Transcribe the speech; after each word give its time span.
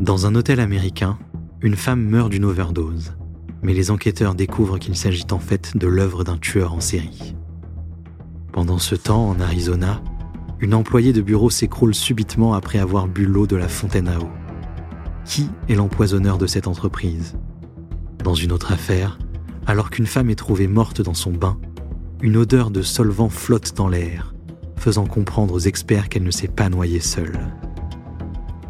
Dans 0.00 0.24
un 0.24 0.34
hôtel 0.34 0.60
américain, 0.60 1.18
une 1.60 1.76
femme 1.76 2.02
meurt 2.02 2.30
d'une 2.30 2.46
overdose, 2.46 3.12
mais 3.62 3.74
les 3.74 3.90
enquêteurs 3.90 4.34
découvrent 4.34 4.78
qu'il 4.78 4.96
s'agit 4.96 5.26
en 5.30 5.38
fait 5.38 5.76
de 5.76 5.86
l'œuvre 5.86 6.24
d'un 6.24 6.38
tueur 6.38 6.72
en 6.72 6.80
série. 6.80 7.36
Pendant 8.50 8.78
ce 8.78 8.94
temps, 8.94 9.28
en 9.28 9.38
Arizona, 9.40 10.00
une 10.58 10.72
employée 10.72 11.12
de 11.12 11.20
bureau 11.20 11.50
s'écroule 11.50 11.94
subitement 11.94 12.54
après 12.54 12.78
avoir 12.78 13.08
bu 13.08 13.26
l'eau 13.26 13.46
de 13.46 13.56
la 13.56 13.68
fontaine 13.68 14.08
à 14.08 14.18
eau. 14.18 14.30
Qui 15.26 15.50
est 15.68 15.74
l'empoisonneur 15.74 16.38
de 16.38 16.46
cette 16.46 16.66
entreprise? 16.66 17.36
Dans 18.24 18.34
une 18.34 18.52
autre 18.52 18.72
affaire, 18.72 19.18
alors 19.66 19.90
qu'une 19.90 20.06
femme 20.06 20.30
est 20.30 20.34
trouvée 20.34 20.66
morte 20.66 21.02
dans 21.02 21.12
son 21.12 21.32
bain, 21.32 21.58
une 22.22 22.38
odeur 22.38 22.70
de 22.70 22.80
solvant 22.80 23.28
flotte 23.28 23.74
dans 23.76 23.88
l'air, 23.88 24.34
faisant 24.76 25.04
comprendre 25.04 25.52
aux 25.52 25.60
experts 25.60 26.08
qu'elle 26.08 26.24
ne 26.24 26.30
s'est 26.30 26.48
pas 26.48 26.70
noyée 26.70 27.00
seule. 27.00 27.38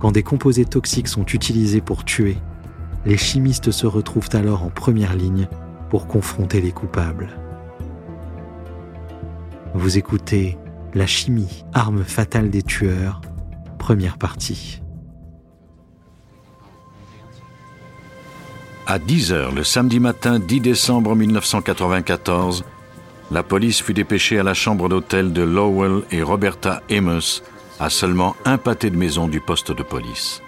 Quand 0.01 0.13
des 0.13 0.23
composés 0.23 0.65
toxiques 0.65 1.09
sont 1.09 1.27
utilisés 1.27 1.83
pour 1.83 2.05
tuer, 2.05 2.39
les 3.05 3.19
chimistes 3.19 3.71
se 3.71 3.87
retrouvent 3.87 4.31
alors 4.33 4.63
en 4.63 4.71
première 4.71 5.15
ligne 5.15 5.47
pour 5.91 6.07
confronter 6.07 6.63
les 6.63 6.73
coupables. 6.73 7.29
Vous 9.75 9.99
écoutez 9.99 10.57
La 10.95 11.07
chimie, 11.07 11.65
arme 11.75 12.03
fatale 12.03 12.49
des 12.49 12.63
tueurs, 12.63 13.21
première 13.79 14.17
partie. 14.17 14.81
À 18.87 18.99
10 18.99 19.33
heures 19.33 19.53
le 19.53 19.63
samedi 19.63 20.01
matin 20.01 20.39
10 20.39 20.61
décembre 20.61 21.15
1994, 21.15 22.65
la 23.31 23.43
police 23.43 23.83
fut 23.83 23.95
dépêchée 23.95 24.39
à 24.39 24.43
la 24.43 24.55
chambre 24.55 24.89
d'hôtel 24.89 25.33
de 25.33 25.43
Lowell 25.43 26.03
et 26.11 26.23
Roberta 26.23 26.83
Amos 26.91 27.43
à 27.81 27.89
seulement 27.89 28.37
un 28.45 28.59
pâté 28.59 28.91
de 28.91 28.97
maison 28.97 29.27
du 29.27 29.41
poste 29.41 29.73
de 29.73 29.83
police. 29.83 30.43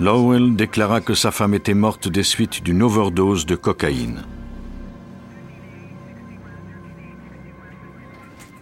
Lowell 0.00 0.54
déclara 0.56 1.00
que 1.00 1.14
sa 1.14 1.30
femme 1.30 1.54
était 1.54 1.74
morte 1.74 2.08
des 2.08 2.22
suites 2.22 2.62
d'une 2.62 2.82
overdose 2.82 3.46
de 3.46 3.56
cocaïne. 3.56 4.24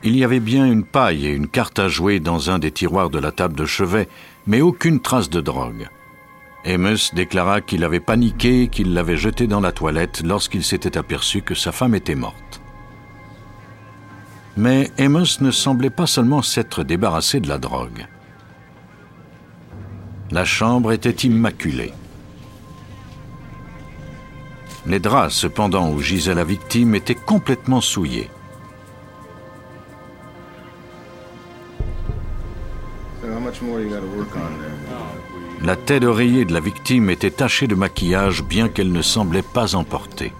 Il 0.02 0.16
y 0.16 0.22
avait 0.22 0.40
bien 0.40 0.66
une 0.66 0.84
paille 0.84 1.26
et 1.26 1.30
une 1.30 1.48
carte 1.48 1.78
à 1.78 1.88
jouer 1.88 2.20
dans 2.20 2.50
un 2.50 2.58
des 2.58 2.70
tiroirs 2.70 3.10
de 3.10 3.18
la 3.18 3.32
table 3.32 3.56
de 3.56 3.66
chevet, 3.66 4.08
mais 4.46 4.60
aucune 4.60 5.00
trace 5.00 5.30
de 5.30 5.40
drogue. 5.40 5.88
Amos 6.64 7.12
déclara 7.14 7.60
qu'il 7.60 7.84
avait 7.84 8.00
paniqué 8.00 8.62
et 8.62 8.68
qu'il 8.68 8.94
l'avait 8.94 9.16
jetée 9.16 9.46
dans 9.46 9.60
la 9.60 9.72
toilette 9.72 10.22
lorsqu'il 10.24 10.62
s'était 10.62 10.96
aperçu 10.96 11.42
que 11.42 11.54
sa 11.54 11.72
femme 11.72 11.94
était 11.94 12.14
morte. 12.14 12.45
Mais 14.56 14.90
Amos 14.98 15.40
ne 15.40 15.50
semblait 15.50 15.90
pas 15.90 16.06
seulement 16.06 16.40
s'être 16.40 16.82
débarrassé 16.82 17.40
de 17.40 17.48
la 17.48 17.58
drogue. 17.58 18.06
La 20.30 20.44
chambre 20.44 20.92
était 20.92 21.26
immaculée. 21.26 21.92
Les 24.86 24.98
draps, 24.98 25.34
cependant, 25.34 25.90
où 25.90 26.00
gisait 26.00 26.34
la 26.34 26.44
victime 26.44 26.94
étaient 26.94 27.14
complètement 27.14 27.80
souillés. 27.80 28.30
La 35.62 35.76
tête 35.76 36.02
d'oreiller 36.02 36.44
de 36.44 36.52
la 36.52 36.60
victime 36.60 37.10
était 37.10 37.30
tachée 37.30 37.66
de 37.66 37.74
maquillage 37.74 38.42
bien 38.44 38.68
qu'elle 38.68 38.92
ne 38.92 39.02
semblait 39.02 39.42
pas 39.42 39.74
emportée. 39.74 40.32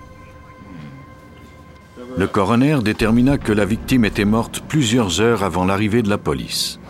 Le 2.17 2.27
coroner 2.27 2.79
détermina 2.83 3.37
que 3.37 3.53
la 3.53 3.67
victime 3.67 4.07
était 4.07 4.25
morte 4.25 4.63
plusieurs 4.67 5.21
heures 5.21 5.45
avant 5.45 5.67
l'arrivée 5.67 6.03
de 6.03 6.09
la 6.09 6.17
police. 6.17 6.81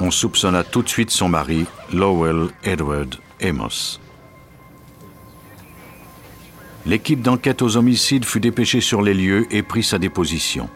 On 0.00 0.10
soupçonna 0.10 0.64
tout 0.64 0.82
de 0.82 0.88
suite 0.88 1.10
son 1.10 1.28
mari, 1.28 1.66
Lowell 1.92 2.48
Edward 2.64 3.16
Amos. 3.42 4.00
L'équipe 6.86 7.20
d'enquête 7.20 7.60
aux 7.60 7.76
homicides 7.76 8.24
fut 8.24 8.40
dépêchée 8.40 8.80
sur 8.80 9.02
les 9.02 9.12
lieux 9.12 9.46
et 9.50 9.62
prit 9.62 9.82
sa 9.82 9.98
déposition. 9.98 10.70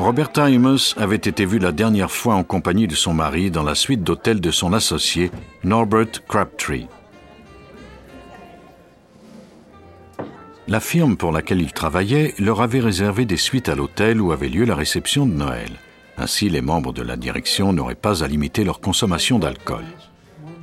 Roberta 0.00 0.44
Amos 0.44 0.94
avait 0.96 1.16
été 1.16 1.44
vue 1.44 1.58
la 1.58 1.72
dernière 1.72 2.10
fois 2.10 2.34
en 2.34 2.42
compagnie 2.42 2.88
de 2.88 2.94
son 2.94 3.12
mari 3.12 3.50
dans 3.50 3.62
la 3.62 3.74
suite 3.74 4.02
d'hôtel 4.02 4.40
de 4.40 4.50
son 4.50 4.72
associé, 4.72 5.30
Norbert 5.62 6.24
Crabtree. 6.26 6.88
La 10.68 10.80
firme 10.80 11.18
pour 11.18 11.32
laquelle 11.32 11.60
il 11.60 11.74
travaillait 11.74 12.34
leur 12.38 12.62
avait 12.62 12.80
réservé 12.80 13.26
des 13.26 13.36
suites 13.36 13.68
à 13.68 13.74
l'hôtel 13.74 14.22
où 14.22 14.32
avait 14.32 14.48
lieu 14.48 14.64
la 14.64 14.74
réception 14.74 15.26
de 15.26 15.34
Noël. 15.34 15.70
Ainsi, 16.16 16.48
les 16.48 16.62
membres 16.62 16.94
de 16.94 17.02
la 17.02 17.16
direction 17.16 17.74
n'auraient 17.74 17.94
pas 17.94 18.24
à 18.24 18.26
limiter 18.26 18.64
leur 18.64 18.80
consommation 18.80 19.38
d'alcool. 19.38 19.84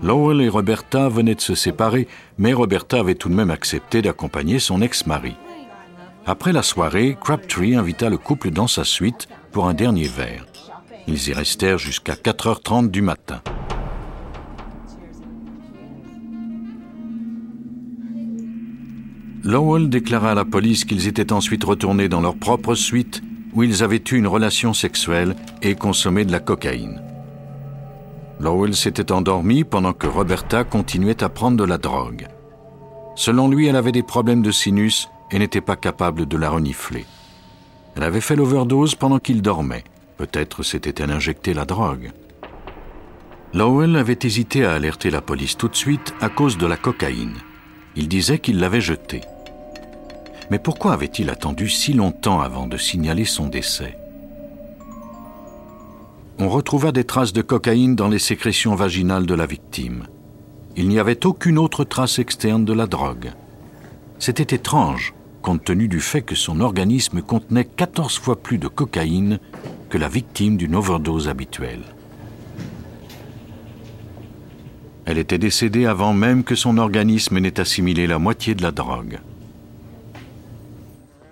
Lowell 0.02 0.42
et 0.42 0.50
Roberta 0.50 1.10
venaient 1.10 1.36
de 1.36 1.42
se 1.42 1.54
séparer, 1.54 2.08
mais 2.40 2.54
Roberta 2.54 3.00
avait 3.00 3.14
tout 3.14 3.30
de 3.30 3.36
même 3.36 3.52
accepté 3.52 4.02
d'accompagner 4.02 4.58
son 4.58 4.82
ex-mari. 4.82 5.36
Après 6.30 6.52
la 6.52 6.62
soirée, 6.62 7.18
Crabtree 7.24 7.76
invita 7.76 8.10
le 8.10 8.18
couple 8.18 8.52
dans 8.52 8.68
sa 8.68 8.84
suite 8.84 9.30
pour 9.54 9.70
un 9.70 9.74
dernier 9.74 10.10
verre. 10.10 10.46
Ils 11.08 11.30
y 11.30 11.34
restèrent 11.34 11.78
jusqu'à 11.78 12.16
4h30 12.16 12.92
du 12.92 13.02
matin. 13.02 13.42
Lowell 19.46 19.88
déclara 19.88 20.32
à 20.32 20.36
la 20.36 20.44
police 20.44 20.84
qu'ils 20.84 21.08
étaient 21.08 21.32
ensuite 21.32 21.64
retournés 21.64 22.10
dans 22.10 22.20
leur 22.20 22.36
propre 22.36 22.76
suite 22.76 23.24
où 23.54 23.64
ils 23.64 23.82
avaient 23.82 24.04
eu 24.12 24.16
une 24.16 24.28
relation 24.28 24.74
sexuelle 24.74 25.34
et 25.62 25.76
consommé 25.76 26.26
de 26.26 26.34
la 26.34 26.42
cocaïne. 26.42 27.02
Lowell 28.42 28.76
s'était 28.76 29.14
endormi 29.14 29.64
pendant 29.64 29.94
que 29.94 30.08
Roberta 30.08 30.66
continuait 30.66 31.24
à 31.24 31.30
prendre 31.30 31.56
de 31.56 31.64
la 31.64 31.78
drogue. 31.78 32.28
Selon 33.16 33.48
lui, 33.48 33.68
elle 33.68 33.78
avait 33.78 33.94
des 33.94 34.04
problèmes 34.04 34.42
de 34.42 34.52
sinus 34.52 35.10
et 35.32 35.40
n'était 35.40 35.62
pas 35.62 35.76
capable 35.76 36.26
de 36.26 36.38
la 36.38 36.50
renifler. 36.50 37.06
Elle 37.96 38.04
avait 38.04 38.22
fait 38.22 38.36
l'overdose 38.36 38.96
pendant 38.96 39.20
qu'il 39.20 39.42
dormait. 39.42 39.84
Peut-être 40.18 40.64
s'était-elle 40.64 41.12
injecté 41.12 41.54
la 41.54 41.66
drogue. 41.66 42.12
Lowell 43.54 43.96
avait 43.96 44.20
hésité 44.24 44.66
à 44.66 44.74
alerter 44.74 45.10
la 45.10 45.22
police 45.22 45.58
tout 45.58 45.68
de 45.68 45.76
suite 45.76 46.14
à 46.22 46.30
cause 46.30 46.58
de 46.58 46.68
la 46.68 46.78
cocaïne. 46.78 47.38
Il 47.96 48.08
disait 48.08 48.40
qu'il 48.40 48.60
l'avait 48.60 48.82
jetée. 48.82 49.22
Mais 50.52 50.60
pourquoi 50.60 50.94
avait-il 50.94 51.30
attendu 51.30 51.70
si 51.70 51.94
longtemps 51.94 52.42
avant 52.42 52.68
de 52.68 52.78
signaler 52.78 53.26
son 53.26 53.48
décès? 53.48 53.98
On 56.40 56.50
retrouva 56.50 56.92
des 56.92 57.04
traces 57.04 57.34
de 57.34 57.42
cocaïne 57.42 57.96
dans 57.96 58.10
les 58.10 58.20
sécrétions 58.20 58.76
vaginales 58.76 59.26
de 59.26 59.34
la 59.34 59.48
victime. 59.48 60.04
Il 60.76 60.88
n'y 60.88 61.00
avait 61.00 61.26
aucune 61.26 61.58
autre 61.58 61.84
trace 61.84 62.20
externe 62.20 62.64
de 62.64 62.74
la 62.74 62.86
drogue. 62.86 63.32
C'était 64.20 64.56
étrange, 64.56 65.14
compte 65.42 65.64
tenu 65.64 65.88
du 65.88 66.00
fait 66.00 66.22
que 66.22 66.36
son 66.36 66.60
organisme 66.60 67.22
contenait 67.22 67.66
14 67.66 68.18
fois 68.18 68.42
plus 68.42 68.58
de 68.58 68.68
cocaïne 68.68 69.40
que 69.90 69.98
la 69.98 70.10
victime 70.10 70.58
d'une 70.58 70.76
overdose 70.76 71.30
habituelle. 71.30 71.84
Elle 75.06 75.20
était 75.20 75.38
décédée 75.38 75.86
avant 75.86 76.14
même 76.14 76.44
que 76.44 76.56
son 76.56 76.78
organisme 76.78 77.40
n'ait 77.40 77.62
assimilé 77.62 78.08
la 78.08 78.20
moitié 78.20 78.56
de 78.56 78.64
la 78.64 78.72
drogue. 78.72 79.20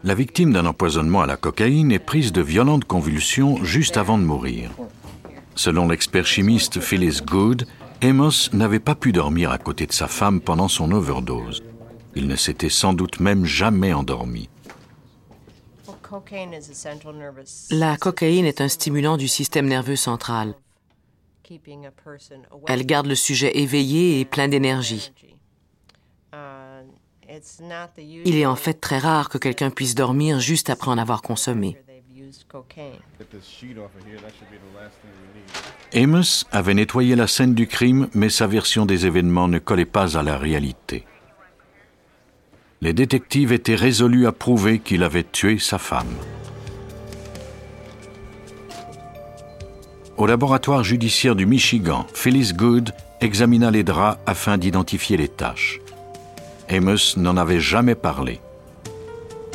La 0.06 0.16
victime 0.16 0.54
d'un 0.54 0.66
empoisonnement 0.66 1.22
à 1.22 1.26
la 1.26 1.36
cocaïne 1.36 1.92
est 1.92 2.00
prise 2.00 2.32
de 2.32 2.42
violentes 2.42 2.86
convulsions 2.86 3.62
juste 3.64 3.98
avant 3.98 4.18
de 4.18 4.24
mourir. 4.24 4.70
Selon 5.56 5.88
l'expert 5.88 6.26
chimiste 6.26 6.80
Phyllis 6.80 7.22
Good, 7.26 7.66
Amos 8.02 8.50
n'avait 8.54 8.80
pas 8.80 8.96
pu 8.96 9.12
dormir 9.12 9.52
à 9.52 9.58
côté 9.58 9.88
de 9.88 9.94
sa 9.94 10.08
femme 10.08 10.40
pendant 10.40 10.68
son 10.68 10.92
overdose. 10.92 11.64
Il 12.16 12.28
ne 12.28 12.36
s'était 12.36 12.70
sans 12.70 12.94
doute 12.94 13.20
même 13.20 13.46
jamais 13.46 13.94
endormi. 13.94 14.50
La 17.72 17.98
cocaïne 17.98 18.46
est 18.46 18.62
un 18.62 18.68
stimulant 18.70 19.18
du 19.18 19.28
système 19.28 19.68
nerveux 19.68 19.96
central. 19.96 20.56
Elle 22.68 22.86
garde 22.86 23.08
le 23.08 23.16
sujet 23.16 23.58
éveillé 23.58 24.20
et 24.20 24.26
plein 24.26 24.48
d'énergie. 24.48 25.12
Il 28.26 28.36
est 28.36 28.46
en 28.46 28.56
fait 28.56 28.76
très 28.76 29.00
rare 29.00 29.30
que 29.30 29.38
quelqu'un 29.38 29.70
puisse 29.70 29.96
dormir 29.96 30.40
juste 30.40 30.70
après 30.70 30.92
en 30.92 30.98
avoir 30.98 31.22
consommé. 31.22 31.78
Amos 35.94 36.46
avait 36.52 36.74
nettoyé 36.74 37.16
la 37.16 37.28
scène 37.28 37.54
du 37.54 37.68
crime, 37.68 38.08
mais 38.14 38.30
sa 38.30 38.48
version 38.48 38.86
des 38.86 39.06
événements 39.06 39.48
ne 39.48 39.60
collait 39.60 39.86
pas 39.86 40.18
à 40.18 40.24
la 40.24 40.38
réalité 40.38 41.06
les 42.82 42.94
détectives 42.94 43.52
étaient 43.52 43.76
résolus 43.76 44.28
à 44.28 44.32
prouver 44.32 44.80
qu'il 44.80 45.04
avait 45.04 45.24
tué 45.24 45.60
sa 45.60 45.78
femme. 45.78 46.14
Au 50.18 50.28
laboratoire 50.28 50.84
judiciaire 50.84 51.36
du 51.36 51.46
Michigan, 51.46 52.06
Phyllis 52.14 52.54
Good 52.54 52.92
examina 53.22 53.72
les 53.72 53.84
draps 53.84 54.20
afin 54.26 54.58
d'identifier 54.58 55.18
les 55.18 55.28
taches. 55.28 55.82
Amos 56.70 57.18
n'en 57.18 57.38
avait 57.38 57.60
jamais 57.60 57.96
parlé. 57.96 58.40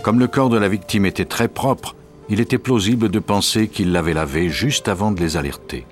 Comme 0.03 0.19
le 0.19 0.29
corps 0.29 0.51
de 0.51 0.59
la 0.59 0.69
victime 0.69 1.07
était 1.07 1.25
très 1.25 1.49
propre, 1.49 1.95
il 2.29 2.41
était 2.41 2.59
plausible 2.59 3.09
de 3.09 3.19
penser 3.19 3.69
qu'il 3.69 3.93
l'avait 3.93 4.15
lavé 4.15 4.49
juste 4.49 4.89
avant 4.89 5.11
de 5.11 5.21
les 5.21 5.37
alerter. 5.37 5.87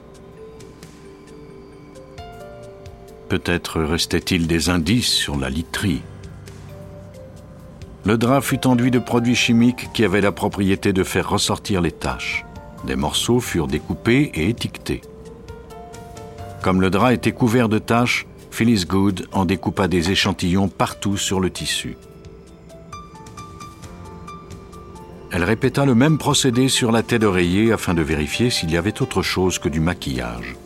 Peut-être 3.28 3.82
restait-il 3.82 4.46
des 4.46 4.70
indices 4.70 5.12
sur 5.12 5.36
la 5.36 5.50
literie. 5.50 6.02
Le 8.08 8.16
drap 8.16 8.40
fut 8.40 8.66
enduit 8.66 8.90
de 8.90 8.99
produits 8.99 9.34
chimiques 9.34 9.90
qui 9.93 10.02
avaient 10.02 10.22
la 10.22 10.32
propriété 10.32 10.94
de 10.94 11.05
faire 11.05 11.28
ressortir 11.28 11.82
les 11.82 11.93
taches. 11.93 12.46
Des 12.87 12.96
morceaux 12.96 13.38
furent 13.38 13.66
découpés 13.66 14.31
et 14.32 14.49
étiquetés. 14.49 15.02
Comme 16.62 16.81
le 16.81 16.88
drap 16.88 17.12
était 17.12 17.32
couvert 17.32 17.69
de 17.69 17.78
taches, 17.78 18.26
Phyllis 18.50 18.87
Good 18.87 19.28
en 19.32 19.44
découpa 19.44 19.88
des 19.88 20.10
échantillons 20.10 20.69
partout 20.69 21.19
sur 21.19 21.38
le 21.38 21.50
tissu. 21.50 21.99
Elle 25.31 25.44
répéta 25.44 25.84
le 25.84 25.94
même 25.94 26.16
procédé 26.16 26.70
sur 26.70 26.93
la 26.93 27.02
tête 27.02 27.20
d'oreiller 27.20 27.72
afin 27.72 27.93
de 27.93 28.00
vérifier 28.00 28.49
s'il 28.49 28.70
y 28.70 28.78
avait 28.78 29.02
autre 29.02 29.20
chose 29.20 29.58
que 29.58 29.69
du 29.69 29.81
maquillage. 29.81 30.56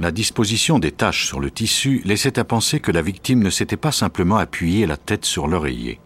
La 0.00 0.10
disposition 0.10 0.78
des 0.78 0.92
taches 0.92 1.26
sur 1.26 1.40
le 1.40 1.50
tissu 1.50 2.02
laissait 2.04 2.38
à 2.38 2.44
penser 2.44 2.80
que 2.80 2.90
la 2.90 3.02
victime 3.02 3.42
ne 3.42 3.50
s'était 3.50 3.76
pas 3.76 3.92
simplement 3.92 4.36
appuyée 4.36 4.86
la 4.86 4.96
tête 4.96 5.24
sur 5.24 5.46
l'oreiller. 5.46 6.00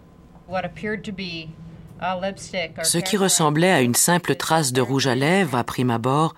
Ce 2.82 2.98
qui 2.98 3.16
ressemblait 3.16 3.72
à 3.72 3.80
une 3.80 3.94
simple 3.94 4.36
trace 4.36 4.72
de 4.72 4.80
rouge 4.80 5.06
à 5.06 5.14
lèvres 5.14 5.56
à 5.56 5.64
prime 5.64 5.90
abord 5.90 6.34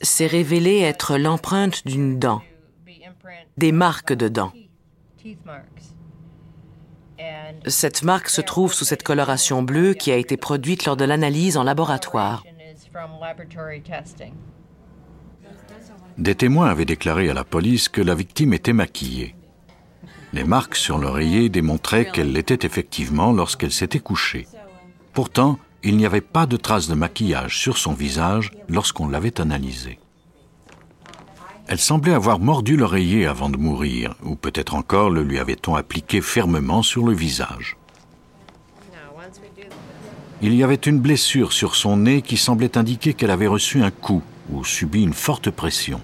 s'est 0.00 0.26
révélé 0.26 0.80
être 0.80 1.16
l'empreinte 1.16 1.86
d'une 1.86 2.18
dent, 2.18 2.42
des 3.56 3.72
marques 3.72 4.12
de 4.12 4.28
dents. 4.28 4.52
Cette 7.66 8.02
marque 8.02 8.28
se 8.28 8.40
trouve 8.40 8.72
sous 8.72 8.84
cette 8.84 9.02
coloration 9.02 9.62
bleue 9.62 9.94
qui 9.94 10.10
a 10.10 10.16
été 10.16 10.36
produite 10.36 10.84
lors 10.84 10.96
de 10.96 11.04
l'analyse 11.04 11.56
en 11.56 11.62
laboratoire. 11.62 12.42
Des 16.18 16.34
témoins 16.34 16.68
avaient 16.68 16.86
déclaré 16.86 17.28
à 17.28 17.34
la 17.34 17.44
police 17.44 17.88
que 17.90 18.00
la 18.00 18.14
victime 18.14 18.54
était 18.54 18.72
maquillée. 18.72 19.34
Les 20.32 20.44
marques 20.44 20.76
sur 20.76 20.98
l'oreiller 20.98 21.50
démontraient 21.50 22.10
qu'elle 22.10 22.32
l'était 22.32 22.66
effectivement 22.66 23.32
lorsqu'elle 23.32 23.72
s'était 23.72 23.98
couchée. 23.98 24.46
Pourtant, 25.12 25.58
il 25.82 25.96
n'y 25.96 26.06
avait 26.06 26.22
pas 26.22 26.46
de 26.46 26.56
traces 26.56 26.88
de 26.88 26.94
maquillage 26.94 27.58
sur 27.58 27.76
son 27.76 27.92
visage 27.92 28.50
lorsqu'on 28.68 29.08
l'avait 29.08 29.40
analysée. 29.40 29.98
Elle 31.68 31.78
semblait 31.78 32.14
avoir 32.14 32.38
mordu 32.38 32.76
l'oreiller 32.76 33.26
avant 33.26 33.50
de 33.50 33.56
mourir, 33.56 34.14
ou 34.22 34.36
peut-être 34.36 34.74
encore 34.74 35.10
le 35.10 35.22
lui 35.22 35.38
avait-on 35.38 35.74
appliqué 35.74 36.20
fermement 36.20 36.82
sur 36.82 37.04
le 37.04 37.12
visage. 37.12 37.76
Il 40.42 40.54
y 40.54 40.62
avait 40.62 40.74
une 40.74 41.00
blessure 41.00 41.52
sur 41.52 41.74
son 41.74 41.98
nez 41.98 42.22
qui 42.22 42.36
semblait 42.36 42.78
indiquer 42.78 43.14
qu'elle 43.14 43.30
avait 43.30 43.46
reçu 43.46 43.82
un 43.82 43.90
coup 43.90 44.22
ou 44.50 44.64
subi 44.64 45.02
une 45.02 45.12
forte 45.12 45.50
pression. 45.50 46.00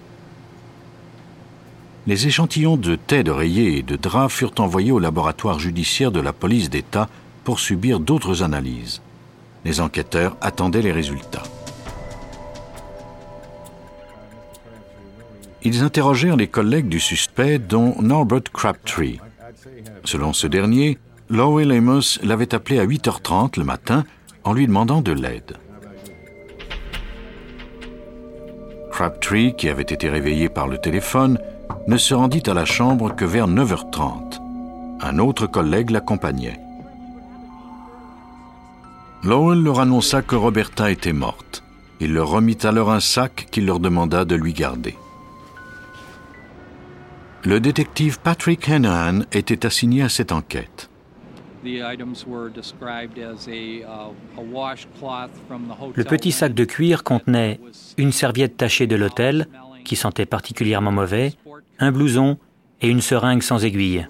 Les 2.06 2.26
échantillons 2.26 2.76
de 2.76 2.96
tête 2.96 3.26
d'oreiller 3.26 3.78
et 3.78 3.82
de 3.82 3.96
drap 3.96 4.28
furent 4.28 4.54
envoyés 4.58 4.90
au 4.90 4.98
laboratoire 4.98 5.60
judiciaire 5.60 6.10
de 6.10 6.20
la 6.20 6.32
police 6.32 6.68
d'État 6.68 7.08
pour 7.44 7.60
subir 7.60 8.00
d'autres 8.00 8.42
analyses. 8.42 9.02
Les 9.64 9.80
enquêteurs 9.80 10.36
attendaient 10.40 10.82
les 10.82 10.90
résultats. 10.92 11.44
Ils 15.62 15.82
interrogèrent 15.82 16.36
les 16.36 16.48
collègues 16.48 16.88
du 16.88 16.98
suspect, 16.98 17.60
dont 17.60 17.94
Norbert 18.00 18.42
Crabtree. 18.52 19.20
Selon 20.04 20.32
ce 20.32 20.48
dernier, 20.48 20.98
Lowell 21.30 21.70
Amos 21.70 22.18
l'avait 22.24 22.52
appelé 22.52 22.80
à 22.80 22.86
8h30 22.86 23.58
le 23.58 23.64
matin 23.64 24.04
en 24.42 24.52
lui 24.52 24.66
demandant 24.66 25.02
de 25.02 25.12
l'aide. 25.12 25.56
Crabtree, 28.92 29.54
qui 29.56 29.68
avait 29.68 29.82
été 29.82 30.08
réveillé 30.08 30.48
par 30.48 30.68
le 30.68 30.78
téléphone, 30.78 31.38
ne 31.88 31.96
se 31.96 32.14
rendit 32.14 32.42
à 32.46 32.54
la 32.54 32.66
chambre 32.66 33.16
que 33.16 33.24
vers 33.24 33.48
9h30. 33.48 34.38
Un 35.00 35.18
autre 35.18 35.46
collègue 35.46 35.90
l'accompagnait. 35.90 36.60
Lowell 39.24 39.62
leur 39.62 39.80
annonça 39.80 40.20
que 40.22 40.36
Roberta 40.36 40.90
était 40.90 41.12
morte. 41.12 41.64
Il 42.00 42.12
leur 42.12 42.28
remit 42.28 42.58
alors 42.64 42.92
un 42.92 43.00
sac 43.00 43.48
qu'il 43.50 43.66
leur 43.66 43.80
demanda 43.80 44.24
de 44.24 44.34
lui 44.34 44.52
garder. 44.52 44.96
Le 47.44 47.58
détective 47.58 48.20
Patrick 48.20 48.68
Hanahan 48.68 49.22
était 49.32 49.66
assigné 49.66 50.02
à 50.02 50.08
cette 50.08 50.32
enquête. 50.32 50.91
Le 51.64 51.94
petit 56.04 56.32
sac 56.32 56.54
de 56.54 56.64
cuir 56.64 57.04
contenait 57.04 57.60
une 57.96 58.12
serviette 58.12 58.56
tachée 58.56 58.86
de 58.86 58.96
l'hôtel, 58.96 59.46
qui 59.84 59.96
sentait 59.96 60.26
particulièrement 60.26 60.92
mauvais, 60.92 61.34
un 61.78 61.92
blouson 61.92 62.38
et 62.80 62.88
une 62.88 63.00
seringue 63.00 63.42
sans 63.42 63.64
aiguille. 63.64 64.06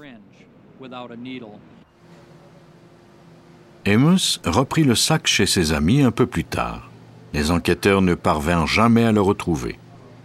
Amos 3.87 4.39
reprit 4.45 4.85
le 4.85 4.95
sac 4.95 5.27
chez 5.27 5.47
ses 5.47 5.73
amis 5.73 6.03
un 6.03 6.11
peu 6.11 6.27
plus 6.27 6.45
tard. 6.45 6.91
Les 7.35 7.51
enquêteurs 7.51 8.03
ne 8.03 8.15
parvinrent 8.15 8.67
jamais 8.67 9.05
à 9.05 9.13
le 9.13 9.21
retrouver. 9.21 9.79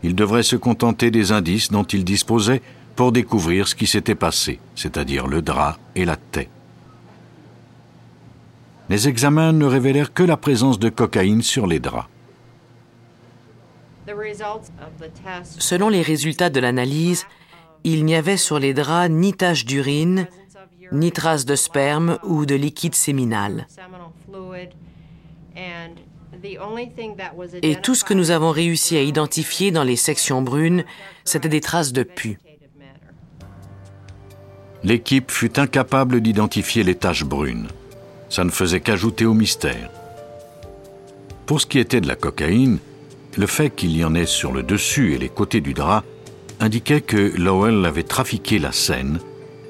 Ils 0.04 0.16
devraient 0.16 0.44
se 0.44 0.56
contenter 0.56 1.10
des 1.10 1.32
indices 1.32 1.72
dont 1.72 1.84
ils 1.84 2.06
disposaient 2.06 2.62
pour 2.96 3.12
découvrir 3.12 3.68
ce 3.68 3.76
qui 3.76 3.88
s'était 3.88 4.16
passé, 4.16 4.60
c'est-à-dire 4.76 5.28
le 5.28 5.42
drap 5.42 5.78
et 5.96 6.06
la 6.06 6.16
tête 6.16 6.50
les 8.90 9.08
examens 9.08 9.52
ne 9.52 9.66
révélèrent 9.66 10.14
que 10.14 10.24
la 10.24 10.38
présence 10.38 10.80
de 10.80 10.90
cocaïne 10.90 11.42
sur 11.42 11.68
les 11.68 11.80
draps. 11.80 12.08
Selon 15.60 15.90
les 15.90 16.02
résultats 16.02 16.50
de 16.50 16.60
l'analyse, 16.60 17.26
il 17.84 18.06
n'y 18.06 18.16
avait 18.16 18.38
sur 18.38 18.60
les 18.60 18.74
draps 18.74 19.10
ni 19.10 19.34
tache 19.34 19.66
d'urine, 19.66 20.28
ni 20.92 21.12
trace 21.12 21.46
de 21.46 21.56
sperme 21.56 22.18
ou 22.24 22.46
de 22.46 22.56
liquide 22.56 22.96
séminal. 22.96 23.68
Et 27.62 27.76
tout 27.76 27.96
ce 27.96 28.04
que 28.04 28.14
nous 28.14 28.32
avons 28.32 28.52
réussi 28.52 28.96
à 28.96 29.02
identifier 29.02 29.72
dans 29.72 29.84
les 29.84 29.96
sections 29.96 30.42
brunes, 30.42 30.86
c'était 31.26 31.50
des 31.50 31.62
traces 31.62 31.92
de 31.92 32.04
pu. 32.04 32.40
L'équipe 34.84 35.32
fut 35.32 35.60
incapable 35.60 36.22
d'identifier 36.22 36.84
les 36.84 36.96
taches 36.96 37.26
brunes 37.26 37.68
ça 38.30 38.44
ne 38.44 38.50
faisait 38.50 38.82
qu'ajouter 38.82 39.26
au 39.26 39.34
mystère. 39.34 39.90
Pour 41.46 41.62
ce 41.62 41.66
qui 41.66 41.80
était 41.80 42.02
de 42.02 42.08
la 42.08 42.16
cocaïne, 42.16 42.80
le 43.38 43.48
fait 43.48 43.70
qu'il 43.70 43.96
y 43.96 44.04
en 44.04 44.16
ait 44.16 44.26
sur 44.26 44.52
le 44.52 44.64
dessus 44.64 45.14
et 45.14 45.18
les 45.18 45.30
côtés 45.30 45.62
du 45.62 45.74
drap 45.74 46.04
indiquait 46.60 47.02
que 47.02 47.34
Lowell 47.38 47.86
avait 47.86 48.04
trafiqué 48.04 48.60
la 48.60 48.72
scène, 48.72 49.20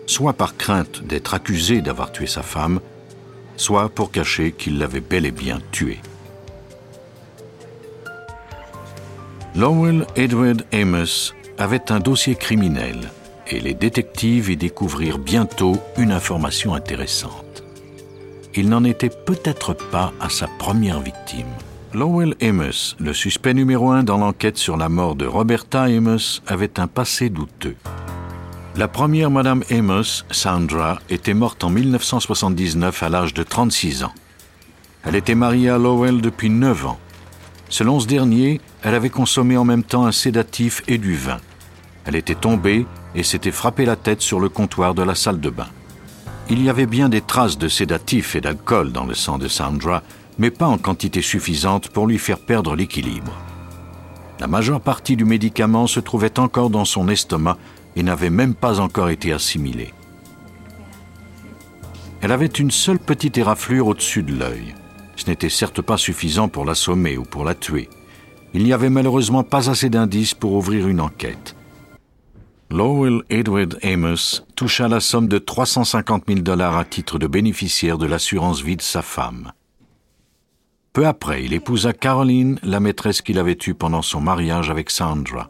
soit 0.06 0.34
par 0.34 0.56
crainte 0.56 1.04
d'être 1.04 1.34
accusé 1.34 1.82
d'avoir 1.82 2.12
tué 2.12 2.28
sa 2.28 2.44
femme, 2.44 2.80
soit 3.58 3.90
pour 3.90 4.12
cacher 4.12 4.54
qu'il 4.54 4.80
l'avait 4.80 5.02
bel 5.02 5.26
et 5.26 5.32
bien 5.32 5.60
tuée. 5.72 6.00
Lowell 9.56 10.06
Edward 10.16 10.64
Amos 10.72 11.34
avait 11.58 11.92
un 11.92 12.00
dossier 12.00 12.36
criminel 12.36 13.12
et 13.48 13.60
les 13.60 13.74
détectives 13.74 14.50
y 14.50 14.58
découvrirent 14.58 15.18
bientôt 15.18 15.78
une 15.98 16.12
information 16.12 16.74
intéressante 16.74 17.47
il 18.58 18.70
n'en 18.70 18.84
était 18.84 19.12
peut-être 19.12 19.76
pas 19.76 20.12
à 20.20 20.30
sa 20.30 20.48
première 20.48 21.00
victime. 21.00 21.46
Lowell 21.94 22.36
Amos, 22.42 22.96
le 23.00 23.14
suspect 23.14 23.54
numéro 23.54 23.92
un 23.92 24.04
dans 24.04 24.18
l'enquête 24.18 24.58
sur 24.58 24.78
la 24.78 24.90
mort 24.90 25.16
de 25.16 25.28
Roberta 25.28 25.84
Amos, 25.84 26.42
avait 26.48 26.80
un 26.80 26.88
passé 26.88 27.30
douteux. 27.30 27.76
La 28.76 28.88
première 28.88 29.30
Madame 29.30 29.64
Amos, 29.70 30.24
Sandra, 30.32 31.00
était 31.10 31.36
morte 31.36 31.64
en 31.64 31.70
1979 31.70 33.04
à 33.04 33.10
l'âge 33.10 33.34
de 33.36 33.44
36 33.44 34.04
ans. 34.04 34.14
Elle 35.04 35.16
était 35.16 35.36
mariée 35.36 35.70
à 35.70 35.78
Lowell 35.78 36.20
depuis 36.22 36.50
9 36.50 36.88
ans. 36.88 37.00
Selon 37.70 38.00
ce 38.00 38.08
dernier, 38.08 38.60
elle 38.82 38.96
avait 38.96 39.10
consommé 39.10 39.56
en 39.56 39.66
même 39.66 39.84
temps 39.84 40.06
un 40.06 40.12
sédatif 40.12 40.82
et 40.88 40.98
du 40.98 41.16
vin. 41.16 41.38
Elle 42.06 42.16
était 42.16 42.36
tombée 42.36 42.88
et 43.14 43.24
s'était 43.24 43.52
frappée 43.52 43.86
la 43.86 43.96
tête 43.96 44.22
sur 44.22 44.40
le 44.40 44.50
comptoir 44.50 44.96
de 44.96 45.04
la 45.04 45.16
salle 45.16 45.40
de 45.40 45.50
bain. 45.50 45.68
Il 46.50 46.64
y 46.64 46.70
avait 46.70 46.86
bien 46.86 47.10
des 47.10 47.20
traces 47.20 47.58
de 47.58 47.68
sédatifs 47.68 48.36
et 48.36 48.42
d'alcool 48.42 48.94
dans 48.94 49.06
le 49.06 49.14
sang 49.14 49.38
de 49.38 49.50
Sandra, 49.50 50.02
mais 50.40 50.50
pas 50.50 50.68
en 50.68 50.78
quantité 50.78 51.22
suffisante 51.22 51.90
pour 51.90 52.08
lui 52.08 52.18
faire 52.18 52.40
perdre 52.40 52.74
l'équilibre. 52.74 53.34
La 54.40 54.48
majeure 54.48 54.80
partie 54.80 55.18
du 55.18 55.26
médicament 55.26 55.88
se 55.88 56.00
trouvait 56.00 56.40
encore 56.40 56.70
dans 56.70 56.86
son 56.86 57.10
estomac 57.10 57.58
et 57.98 58.04
n'avait 58.04 58.30
même 58.30 58.54
pas 58.54 58.80
encore 58.80 59.10
été 59.10 59.34
assimilée. 59.34 59.94
Elle 62.22 62.32
avait 62.32 62.46
une 62.46 62.72
seule 62.72 63.00
petite 63.00 63.38
éraflure 63.38 63.88
au-dessus 63.88 64.24
de 64.24 64.34
l'œil. 64.34 64.74
Ce 65.18 65.30
n'était 65.30 65.50
certes 65.50 65.82
pas 65.82 65.98
suffisant 65.98 66.48
pour 66.48 66.64
l'assommer 66.64 67.18
ou 67.18 67.24
pour 67.24 67.44
la 67.44 67.56
tuer. 67.56 67.90
Il 68.54 68.64
n'y 68.64 68.74
avait 68.74 68.90
malheureusement 68.90 69.44
pas 69.44 69.70
assez 69.70 69.90
d'indices 69.90 70.34
pour 70.34 70.54
ouvrir 70.54 70.88
une 70.88 71.02
enquête. 71.02 71.57
Lowell 72.70 73.24
Edward 73.30 73.80
Amos 73.82 74.44
toucha 74.56 74.90
la 74.90 75.00
somme 75.00 75.30
de 75.30 75.38
350 75.38 76.26
000 76.28 76.40
dollars 76.42 76.78
à 76.78 76.84
titre 76.84 77.18
de 77.18 77.26
bénéficiaire 77.26 77.98
de 77.98 78.06
l'assurance 78.06 78.62
vie 78.62 78.76
de 78.76 78.82
sa 78.82 79.02
femme. 79.02 79.54
Peu 80.92 81.08
après, 81.08 81.46
il 81.46 81.54
épousa 81.54 81.94
Caroline, 81.94 82.60
la 82.64 82.82
maîtresse 82.82 83.22
qu'il 83.22 83.40
avait 83.40 83.58
eue 83.68 83.74
pendant 83.74 84.02
son 84.02 84.20
mariage 84.20 84.70
avec 84.70 84.90
Sandra. 84.90 85.50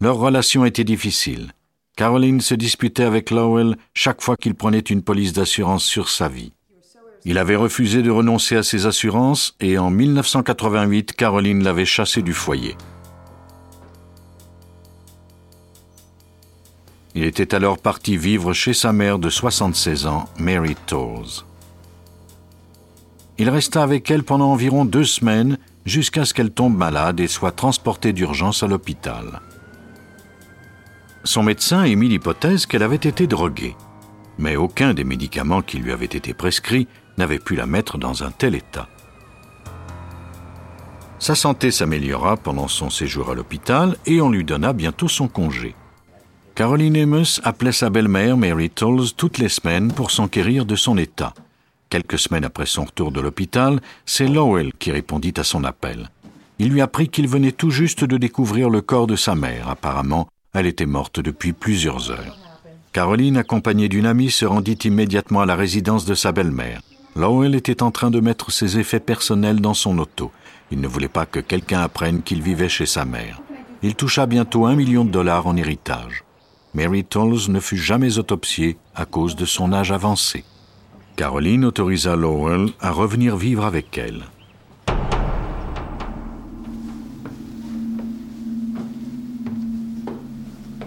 Leur 0.00 0.16
relation 0.16 0.64
était 0.64 0.84
difficile. 0.84 1.52
Caroline 1.96 2.40
se 2.40 2.54
disputait 2.54 3.02
avec 3.02 3.30
Lowell 3.30 3.76
chaque 3.92 4.22
fois 4.22 4.36
qu'il 4.36 4.54
prenait 4.54 4.78
une 4.78 5.02
police 5.02 5.34
d'assurance 5.34 5.84
sur 5.84 6.08
sa 6.08 6.28
vie. 6.28 6.52
Il 7.26 7.36
avait 7.36 7.56
refusé 7.56 8.00
de 8.00 8.10
renoncer 8.10 8.56
à 8.56 8.62
ses 8.62 8.86
assurances 8.86 9.56
et 9.60 9.76
en 9.76 9.90
1988, 9.90 11.12
Caroline 11.12 11.62
l'avait 11.62 11.84
chassé 11.84 12.22
du 12.22 12.32
foyer. 12.32 12.76
Il 17.18 17.24
était 17.24 17.52
alors 17.52 17.78
parti 17.78 18.16
vivre 18.16 18.52
chez 18.52 18.72
sa 18.72 18.92
mère 18.92 19.18
de 19.18 19.28
76 19.28 20.06
ans, 20.06 20.26
Mary 20.38 20.76
Tolles. 20.86 21.42
Il 23.38 23.50
resta 23.50 23.82
avec 23.82 24.08
elle 24.08 24.22
pendant 24.22 24.52
environ 24.52 24.84
deux 24.84 25.02
semaines 25.02 25.58
jusqu'à 25.84 26.24
ce 26.24 26.32
qu'elle 26.32 26.52
tombe 26.52 26.76
malade 26.76 27.18
et 27.18 27.26
soit 27.26 27.50
transportée 27.50 28.12
d'urgence 28.12 28.62
à 28.62 28.68
l'hôpital. 28.68 29.40
Son 31.24 31.42
médecin 31.42 31.82
émit 31.82 32.08
l'hypothèse 32.08 32.66
qu'elle 32.66 32.84
avait 32.84 32.94
été 32.94 33.26
droguée, 33.26 33.74
mais 34.38 34.54
aucun 34.54 34.94
des 34.94 35.02
médicaments 35.02 35.62
qui 35.62 35.78
lui 35.78 35.90
avaient 35.90 36.04
été 36.04 36.34
prescrits 36.34 36.86
n'avait 37.16 37.40
pu 37.40 37.56
la 37.56 37.66
mettre 37.66 37.98
dans 37.98 38.22
un 38.22 38.30
tel 38.30 38.54
état. 38.54 38.86
Sa 41.18 41.34
santé 41.34 41.72
s'améliora 41.72 42.36
pendant 42.36 42.68
son 42.68 42.90
séjour 42.90 43.32
à 43.32 43.34
l'hôpital 43.34 43.96
et 44.06 44.20
on 44.20 44.30
lui 44.30 44.44
donna 44.44 44.72
bientôt 44.72 45.08
son 45.08 45.26
congé. 45.26 45.74
Caroline 46.58 46.96
Amos 46.96 47.38
appelait 47.44 47.70
sa 47.70 47.88
belle-mère 47.88 48.36
Mary 48.36 48.68
Tolles 48.68 49.12
toutes 49.16 49.38
les 49.38 49.48
semaines 49.48 49.92
pour 49.92 50.10
s'enquérir 50.10 50.64
de 50.64 50.74
son 50.74 50.98
état. 50.98 51.32
Quelques 51.88 52.18
semaines 52.18 52.44
après 52.44 52.66
son 52.66 52.82
retour 52.82 53.12
de 53.12 53.20
l'hôpital, 53.20 53.78
c'est 54.06 54.26
Lowell 54.26 54.72
qui 54.76 54.90
répondit 54.90 55.34
à 55.36 55.44
son 55.44 55.62
appel. 55.62 56.10
Il 56.58 56.70
lui 56.70 56.80
apprit 56.80 57.10
qu'il 57.10 57.28
venait 57.28 57.52
tout 57.52 57.70
juste 57.70 58.02
de 58.02 58.16
découvrir 58.16 58.70
le 58.70 58.80
corps 58.80 59.06
de 59.06 59.14
sa 59.14 59.36
mère. 59.36 59.68
Apparemment, 59.68 60.26
elle 60.52 60.66
était 60.66 60.84
morte 60.84 61.20
depuis 61.20 61.52
plusieurs 61.52 62.10
heures. 62.10 62.36
Caroline, 62.92 63.36
accompagnée 63.36 63.88
d'une 63.88 64.06
amie, 64.06 64.32
se 64.32 64.44
rendit 64.44 64.78
immédiatement 64.82 65.42
à 65.42 65.46
la 65.46 65.54
résidence 65.54 66.06
de 66.06 66.14
sa 66.14 66.32
belle-mère. 66.32 66.80
Lowell 67.14 67.54
était 67.54 67.84
en 67.84 67.92
train 67.92 68.10
de 68.10 68.18
mettre 68.18 68.50
ses 68.50 68.80
effets 68.80 68.98
personnels 68.98 69.60
dans 69.60 69.74
son 69.74 69.96
auto. 70.00 70.32
Il 70.72 70.80
ne 70.80 70.88
voulait 70.88 71.06
pas 71.06 71.24
que 71.24 71.38
quelqu'un 71.38 71.82
apprenne 71.82 72.20
qu'il 72.20 72.42
vivait 72.42 72.68
chez 72.68 72.86
sa 72.86 73.04
mère. 73.04 73.40
Il 73.84 73.94
toucha 73.94 74.26
bientôt 74.26 74.66
un 74.66 74.74
million 74.74 75.04
de 75.04 75.12
dollars 75.12 75.46
en 75.46 75.56
héritage. 75.56 76.24
Mary 76.74 77.04
Tolles 77.04 77.50
ne 77.50 77.60
fut 77.60 77.76
jamais 77.76 78.18
autopsiée 78.18 78.76
à 78.94 79.04
cause 79.04 79.36
de 79.36 79.44
son 79.44 79.72
âge 79.72 79.92
avancé. 79.92 80.44
Caroline 81.16 81.64
autorisa 81.64 82.14
Lowell 82.14 82.68
à 82.80 82.90
revenir 82.90 83.36
vivre 83.36 83.64
avec 83.64 83.96
elle. 83.98 84.24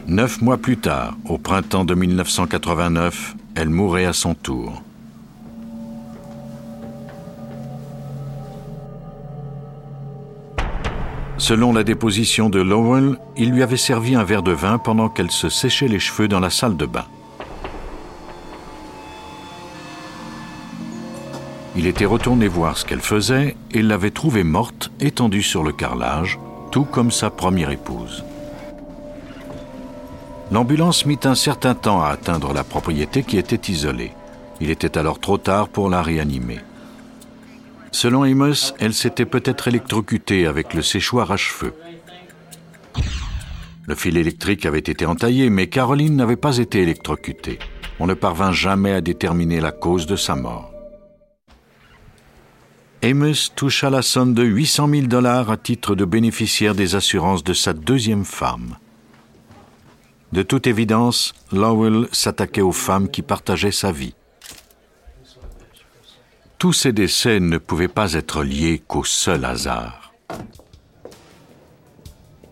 Neuf 0.08 0.42
mois 0.42 0.58
plus 0.58 0.78
tard, 0.78 1.18
au 1.26 1.38
printemps 1.38 1.86
de 1.86 1.96
1989, 1.96 3.36
elle 3.56 3.70
mourait 3.70 4.06
à 4.06 4.14
son 4.14 4.34
tour. 4.34 4.84
Selon 11.41 11.74
la 11.74 11.83
déposition 11.83 12.51
de 12.51 12.62
Lowell, 12.62 13.17
il 13.36 13.50
lui 13.50 13.63
avait 13.63 13.75
servi 13.75 14.13
un 14.13 14.24
verre 14.24 14.43
de 14.43 14.51
vin 14.51 14.77
pendant 14.77 15.10
qu'elle 15.10 15.31
se 15.31 15.50
séchait 15.50 15.88
les 15.88 15.98
cheveux 15.98 16.27
dans 16.27 16.39
la 16.39 16.51
salle 16.51 16.77
de 16.77 16.86
bain. 16.86 17.05
Il 21.75 21.88
était 21.88 22.05
retourné 22.05 22.48
voir 22.48 22.77
ce 22.77 22.86
qu'elle 22.86 23.01
faisait 23.01 23.55
et 23.71 23.81
l'avait 23.81 24.12
trouvée 24.12 24.43
morte, 24.43 24.91
étendue 25.00 25.41
sur 25.41 25.63
le 25.63 25.71
carrelage, 25.71 26.38
tout 26.69 26.83
comme 26.83 27.10
sa 27.10 27.31
première 27.31 27.71
épouse. 27.71 28.24
L'ambulance 30.51 31.07
mit 31.07 31.19
un 31.24 31.33
certain 31.33 31.74
temps 31.74 32.03
à 32.03 32.10
atteindre 32.10 32.53
la 32.53 32.63
propriété 32.63 33.24
qui 33.24 33.39
était 33.39 33.71
isolée. 33.71 34.12
Il 34.60 34.69
était 34.69 34.95
alors 34.95 35.19
trop 35.19 35.39
tard 35.39 35.69
pour 35.69 35.89
la 35.89 36.03
réanimer. 36.03 36.60
Selon 37.91 38.24
Amos, 38.24 38.74
elle 38.79 38.93
s'était 38.93 39.25
peut-être 39.25 39.67
électrocutée 39.67 40.48
avec 40.48 40.74
le 40.74 40.81
séchoir 40.81 41.31
à 41.31 41.38
cheveux. 41.38 41.74
Le 43.86 43.95
fil 43.95 44.17
électrique 44.17 44.65
avait 44.65 44.79
été 44.79 45.05
entaillé, 45.05 45.50
mais 45.50 45.67
Caroline 45.67 46.15
n'avait 46.15 46.38
pas 46.38 46.57
été 46.57 46.81
électrocutée. 46.81 47.60
On 48.00 48.07
ne 48.07 48.13
parvint 48.13 48.53
jamais 48.53 48.93
à 48.93 49.01
déterminer 49.01 49.60
la 49.60 49.71
cause 49.71 50.05
de 50.05 50.15
sa 50.15 50.36
mort. 50.36 50.71
Amos 53.03 53.50
toucha 53.55 53.89
la 53.89 54.01
somme 54.01 54.33
de 54.33 54.43
800 54.43 54.88
000 54.88 55.07
dollars 55.07 55.50
à 55.50 55.57
titre 55.57 55.95
de 55.95 56.05
bénéficiaire 56.05 56.75
des 56.75 56.95
assurances 56.95 57.43
de 57.43 57.53
sa 57.53 57.74
deuxième 57.74 58.25
femme. 58.25 58.77
De 60.31 60.43
toute 60.43 60.67
évidence, 60.67 61.33
Lowell 61.51 62.07
s'attaquait 62.12 62.62
aux 62.62 62.71
femmes 62.71 63.10
qui 63.10 63.21
partageaient 63.21 63.71
sa 63.71 63.91
vie. 63.91 64.13
Tous 66.62 66.74
ces 66.74 66.94
décès 66.94 67.39
ne 67.39 67.58
pouvaient 67.58 67.88
pas 67.88 68.13
être 68.13 68.44
liés 68.44 68.84
qu'au 68.88 69.03
seul 69.03 69.46
hasard. 69.46 70.13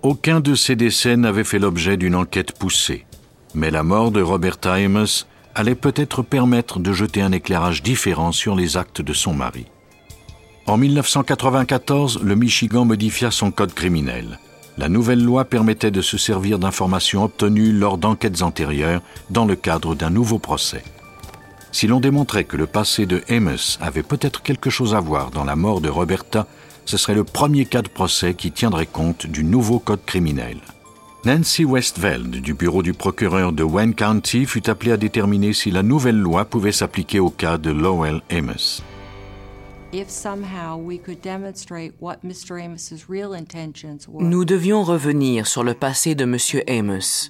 Aucun 0.02 0.40
de 0.40 0.56
ces 0.56 0.76
décès 0.76 1.16
n'avait 1.16 1.44
fait 1.44 1.60
l'objet 1.60 1.96
d'une 1.96 2.16
enquête 2.16 2.58
poussée, 2.58 3.06
mais 3.54 3.70
la 3.70 3.84
mort 3.84 4.10
de 4.10 4.20
Robert 4.20 4.58
Amos 4.64 5.28
allait 5.54 5.76
peut-être 5.76 6.24
permettre 6.24 6.80
de 6.80 6.92
jeter 6.92 7.22
un 7.22 7.32
éclairage 7.32 7.84
différent 7.84 8.32
sur 8.32 8.56
les 8.56 8.78
actes 8.78 9.04
de 9.04 9.14
son 9.14 9.36
mari. 9.36 9.68
En 10.66 10.78
1994, 10.78 12.22
le 12.24 12.34
Michigan 12.34 12.86
modifia 12.86 13.30
son 13.30 13.52
code 13.52 13.76
criminel. 13.76 14.40
La 14.80 14.90
nouvelle 14.90 15.24
loi 15.24 15.46
permettait 15.46 15.92
de 15.92 16.02
se 16.02 16.18
servir 16.18 16.58
d'informations 16.58 17.26
obtenues 17.26 17.74
lors 17.74 18.00
d'enquêtes 18.00 18.42
antérieures 18.42 19.04
dans 19.30 19.46
le 19.46 19.56
cadre 19.56 19.94
d'un 19.94 20.10
nouveau 20.10 20.40
procès. 20.40 20.82
Si 21.72 21.88
l'on 21.88 22.00
démontrait 22.00 22.46
que 22.46 22.58
le 22.58 22.66
passé 22.66 23.06
de 23.06 23.22
Amos 23.30 23.78
avait 23.80 24.04
peut-être 24.04 24.42
quelque 24.42 24.70
chose 24.70 24.96
à 24.96 25.00
voir 25.00 25.32
dans 25.32 25.46
la 25.46 25.56
mort 25.56 25.82
de 25.82 25.90
Roberta, 25.90 26.48
ce 26.86 26.98
serait 26.98 27.14
le 27.14 27.24
premier 27.24 27.66
cas 27.66 27.84
de 27.84 27.90
procès 27.90 28.34
qui 28.34 28.52
tiendrait 28.52 28.88
compte 28.88 29.28
du 29.28 29.44
nouveau 29.44 29.80
code 29.80 30.04
criminel. 30.06 30.58
Nancy 31.26 31.66
Westveld 31.66 32.42
du 32.42 32.54
bureau 32.54 32.82
du 32.82 32.94
procureur 32.94 33.52
de 33.52 33.62
Wayne 33.62 33.94
County 33.94 34.46
fut 34.46 34.70
appelée 34.70 34.94
à 34.94 34.98
déterminer 34.98 35.54
si 35.54 35.70
la 35.70 35.84
nouvelle 35.84 36.18
loi 36.18 36.46
pouvait 36.46 36.72
s'appliquer 36.72 37.20
au 37.20 37.30
cas 37.30 37.58
de 37.58 37.72
Lowell 37.72 38.22
Amos. 38.32 38.82
Nous 44.20 44.46
devions 44.46 44.84
revenir 44.84 45.48
sur 45.48 45.64
le 45.64 45.74
passé 45.74 46.16
de 46.16 46.24
M. 46.24 46.38
Amos 46.68 47.30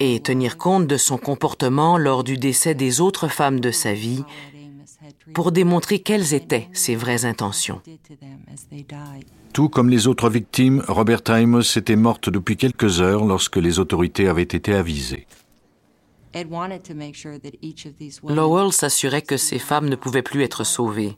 et 0.00 0.20
tenir 0.20 0.56
compte 0.56 0.86
de 0.86 0.96
son 0.96 1.18
comportement 1.18 1.98
lors 1.98 2.24
du 2.24 2.36
décès 2.36 2.74
des 2.74 3.00
autres 3.00 3.28
femmes 3.28 3.60
de 3.60 3.70
sa 3.70 3.92
vie 3.92 4.24
pour 5.34 5.52
démontrer 5.52 6.00
quelles 6.00 6.34
étaient 6.34 6.68
ses 6.72 6.96
vraies 6.96 7.24
intentions. 7.24 7.80
Tout 9.52 9.68
comme 9.68 9.88
les 9.88 10.06
autres 10.06 10.30
victimes, 10.30 10.82
Roberta 10.86 11.34
Amos 11.34 11.76
était 11.76 11.96
morte 11.96 12.28
depuis 12.28 12.56
quelques 12.56 13.00
heures 13.00 13.24
lorsque 13.24 13.56
les 13.56 13.78
autorités 13.78 14.28
avaient 14.28 14.42
été 14.42 14.74
avisées. 14.74 15.26
Lowell 18.28 18.72
s'assurait 18.72 19.22
que 19.22 19.36
ces 19.36 19.58
femmes 19.58 19.88
ne 19.88 19.96
pouvaient 19.96 20.22
plus 20.22 20.42
être 20.42 20.64
sauvées. 20.64 21.16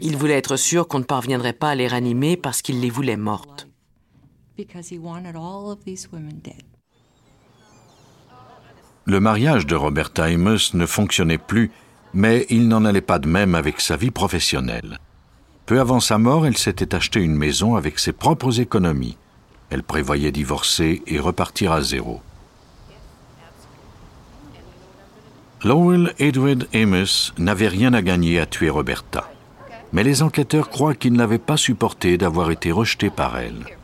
Il 0.00 0.16
voulait 0.16 0.38
être 0.38 0.56
sûr 0.56 0.88
qu'on 0.88 1.00
ne 1.00 1.04
parviendrait 1.04 1.52
pas 1.52 1.70
à 1.70 1.74
les 1.74 1.88
ranimer 1.88 2.36
parce 2.36 2.62
qu'il 2.62 2.80
les 2.80 2.90
voulait 2.90 3.16
mortes. 3.16 3.68
Le 9.08 9.20
mariage 9.20 9.64
de 9.64 9.74
Roberta 9.74 10.24
Amos 10.24 10.74
ne 10.74 10.84
fonctionnait 10.84 11.38
plus, 11.38 11.70
mais 12.12 12.44
il 12.50 12.68
n'en 12.68 12.84
allait 12.84 13.00
pas 13.00 13.18
de 13.18 13.26
même 13.26 13.54
avec 13.54 13.80
sa 13.80 13.96
vie 13.96 14.10
professionnelle. 14.10 14.98
Peu 15.64 15.80
avant 15.80 15.98
sa 15.98 16.18
mort, 16.18 16.46
elle 16.46 16.58
s'était 16.58 16.94
acheté 16.94 17.20
une 17.20 17.34
maison 17.34 17.74
avec 17.74 17.98
ses 17.98 18.12
propres 18.12 18.60
économies. 18.60 19.16
Elle 19.70 19.82
prévoyait 19.82 20.30
divorcer 20.30 21.00
et 21.06 21.18
repartir 21.18 21.72
à 21.72 21.80
zéro. 21.80 22.20
Lowell 25.64 26.12
Edward 26.18 26.68
Amos 26.74 27.32
n'avait 27.38 27.68
rien 27.68 27.94
à 27.94 28.02
gagner 28.02 28.38
à 28.38 28.44
tuer 28.44 28.68
Roberta, 28.68 29.30
mais 29.94 30.04
les 30.04 30.22
enquêteurs 30.22 30.68
croient 30.68 30.94
qu'il 30.94 31.14
n'avait 31.14 31.38
pas 31.38 31.56
supporté 31.56 32.18
d'avoir 32.18 32.50
été 32.50 32.72
rejeté 32.72 33.08
par 33.08 33.38
elle. 33.38 33.77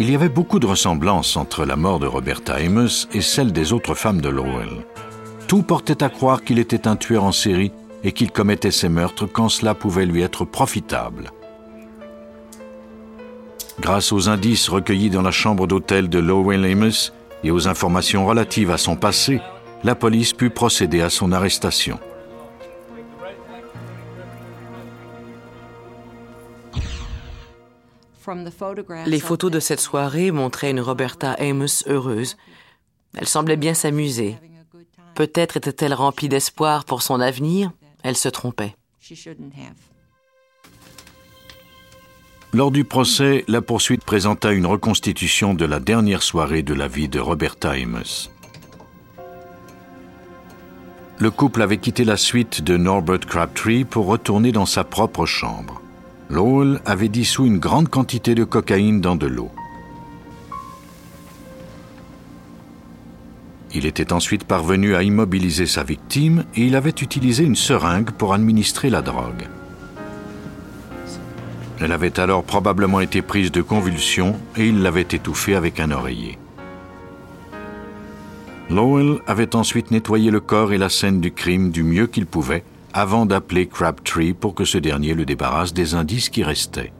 Il 0.00 0.10
y 0.10 0.14
avait 0.14 0.30
beaucoup 0.30 0.60
de 0.60 0.66
ressemblances 0.66 1.36
entre 1.36 1.66
la 1.66 1.76
mort 1.76 1.98
de 1.98 2.06
Roberta 2.06 2.54
Amos 2.54 3.06
et 3.12 3.20
celle 3.20 3.52
des 3.52 3.74
autres 3.74 3.92
femmes 3.92 4.22
de 4.22 4.30
Lowell. 4.30 4.86
Tout 5.46 5.62
portait 5.62 6.02
à 6.02 6.08
croire 6.08 6.42
qu'il 6.42 6.58
était 6.58 6.88
un 6.88 6.96
tueur 6.96 7.22
en 7.22 7.32
série 7.32 7.70
et 8.02 8.12
qu'il 8.12 8.32
commettait 8.32 8.70
ses 8.70 8.88
meurtres 8.88 9.26
quand 9.26 9.50
cela 9.50 9.74
pouvait 9.74 10.06
lui 10.06 10.22
être 10.22 10.46
profitable. 10.46 11.30
Grâce 13.78 14.10
aux 14.10 14.30
indices 14.30 14.70
recueillis 14.70 15.10
dans 15.10 15.20
la 15.20 15.32
chambre 15.32 15.66
d'hôtel 15.66 16.08
de 16.08 16.18
Lowell 16.18 16.64
Amos 16.64 17.12
et 17.44 17.50
aux 17.50 17.68
informations 17.68 18.24
relatives 18.24 18.70
à 18.70 18.78
son 18.78 18.96
passé, 18.96 19.42
la 19.84 19.94
police 19.94 20.32
put 20.32 20.48
procéder 20.48 21.02
à 21.02 21.10
son 21.10 21.30
arrestation. 21.30 22.00
Les 29.06 29.20
photos 29.20 29.50
de 29.50 29.60
cette 29.60 29.80
soirée 29.80 30.30
montraient 30.30 30.70
une 30.70 30.80
Roberta 30.80 31.32
Amos 31.32 31.84
heureuse. 31.86 32.36
Elle 33.16 33.28
semblait 33.28 33.56
bien 33.56 33.74
s'amuser. 33.74 34.36
Peut-être 35.14 35.56
était-elle 35.56 35.94
remplie 35.94 36.28
d'espoir 36.28 36.84
pour 36.84 37.02
son 37.02 37.20
avenir. 37.20 37.72
Elle 38.02 38.16
se 38.16 38.28
trompait. 38.28 38.74
Lors 42.52 42.70
du 42.70 42.84
procès, 42.84 43.44
la 43.46 43.62
poursuite 43.62 44.04
présenta 44.04 44.52
une 44.52 44.66
reconstitution 44.66 45.54
de 45.54 45.64
la 45.64 45.78
dernière 45.78 46.22
soirée 46.22 46.62
de 46.62 46.74
la 46.74 46.88
vie 46.88 47.08
de 47.08 47.20
Roberta 47.20 47.70
Amos. 47.70 48.28
Le 51.18 51.30
couple 51.30 51.62
avait 51.62 51.76
quitté 51.76 52.04
la 52.04 52.16
suite 52.16 52.62
de 52.62 52.76
Norbert 52.76 53.20
Crabtree 53.20 53.84
pour 53.84 54.06
retourner 54.06 54.52
dans 54.52 54.66
sa 54.66 54.84
propre 54.84 55.26
chambre. 55.26 55.80
Lowell 56.30 56.80
avait 56.86 57.08
dissous 57.08 57.44
une 57.44 57.58
grande 57.58 57.88
quantité 57.88 58.36
de 58.36 58.44
cocaïne 58.44 59.00
dans 59.00 59.16
de 59.16 59.26
l'eau. 59.26 59.50
Il 63.74 63.84
était 63.84 64.12
ensuite 64.12 64.44
parvenu 64.44 64.94
à 64.94 65.02
immobiliser 65.02 65.66
sa 65.66 65.82
victime 65.82 66.44
et 66.54 66.66
il 66.66 66.76
avait 66.76 66.90
utilisé 66.90 67.42
une 67.42 67.56
seringue 67.56 68.12
pour 68.12 68.32
administrer 68.32 68.90
la 68.90 69.02
drogue. 69.02 69.48
Elle 71.80 71.90
avait 71.90 72.20
alors 72.20 72.44
probablement 72.44 73.00
été 73.00 73.22
prise 73.22 73.50
de 73.50 73.62
convulsions 73.62 74.36
et 74.56 74.68
il 74.68 74.82
l'avait 74.82 75.00
étouffée 75.00 75.56
avec 75.56 75.80
un 75.80 75.90
oreiller. 75.90 76.38
Lowell 78.68 79.18
avait 79.26 79.56
ensuite 79.56 79.90
nettoyé 79.90 80.30
le 80.30 80.40
corps 80.40 80.72
et 80.72 80.78
la 80.78 80.90
scène 80.90 81.20
du 81.20 81.32
crime 81.32 81.72
du 81.72 81.82
mieux 81.82 82.06
qu'il 82.06 82.26
pouvait 82.26 82.62
avant 82.92 83.26
d'appeler 83.26 83.66
Crabtree 83.66 84.34
pour 84.34 84.54
que 84.54 84.64
ce 84.64 84.78
dernier 84.78 85.14
le 85.14 85.24
débarrasse 85.24 85.72
des 85.72 85.94
indices 85.94 86.28
qui 86.28 86.42
restaient. 86.42 86.92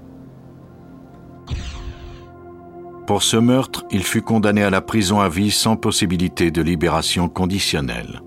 Pour 3.06 3.22
ce 3.22 3.36
meurtre, 3.36 3.84
il 3.90 4.04
fut 4.04 4.22
condamné 4.22 4.62
à 4.62 4.70
la 4.70 4.80
prison 4.80 5.20
à 5.20 5.28
vie 5.28 5.50
sans 5.50 5.76
possibilité 5.76 6.50
de 6.50 6.62
libération 6.62 7.28
conditionnelle. 7.28 8.22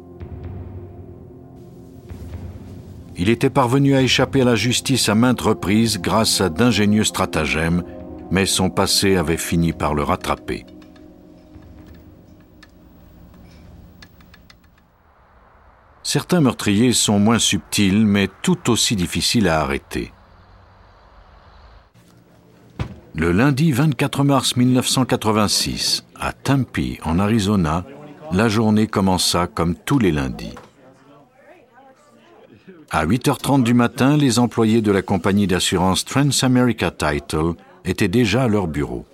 Il 3.16 3.30
était 3.30 3.50
parvenu 3.50 3.96
à 3.96 4.02
échapper 4.02 4.42
à 4.42 4.46
la 4.46 4.56
justice 4.56 5.08
à 5.08 5.16
maintes 5.16 5.42
reprises 5.42 6.02
grâce 6.02 6.42
à 6.42 6.50
d'ingénieux 6.50 7.04
stratagèmes, 7.04 7.84
mais 8.32 8.46
son 8.46 8.70
passé 8.70 9.16
avait 9.16 9.38
fini 9.38 9.72
par 9.72 9.94
le 9.94 10.04
rattraper. 10.04 10.66
Certains 16.14 16.42
meurtriers 16.42 16.94
sont 16.94 17.18
moins 17.18 17.40
subtils, 17.40 18.06
mais 18.06 18.30
tout 18.44 18.70
aussi 18.70 18.96
difficiles 18.96 19.48
à 19.48 19.62
arrêter. 19.62 20.14
Le 23.16 23.32
lundi 23.32 23.72
24 23.72 24.24
mars 24.24 24.56
1986, 24.56 26.06
à 26.20 26.32
Tempe, 26.32 27.00
en 27.04 27.18
Arizona, 27.18 27.84
la 28.32 28.48
journée 28.48 28.86
commença 28.86 29.48
comme 29.48 29.74
tous 29.74 29.98
les 29.98 30.12
lundis. 30.12 30.54
À 32.92 33.08
8h30 33.08 33.64
du 33.64 33.74
matin, 33.74 34.16
les 34.16 34.38
employés 34.38 34.84
de 34.84 34.92
la 34.92 35.02
compagnie 35.02 35.48
d'assurance 35.48 36.06
Transamerica 36.06 36.92
Title 36.92 37.54
étaient 37.86 38.08
déjà 38.08 38.44
à 38.44 38.48
leur 38.48 38.68
bureau. 38.68 39.08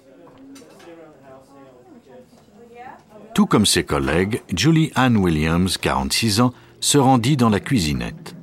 Tout 3.33 3.45
comme 3.45 3.65
ses 3.65 3.85
collègues, 3.85 4.41
Julie 4.53 4.91
Ann 4.95 5.15
Williams, 5.15 5.77
46 5.77 6.41
ans, 6.41 6.53
se 6.79 6.97
rendit 6.97 7.37
dans 7.37 7.49
la 7.49 7.59
cuisinette. 7.59 8.35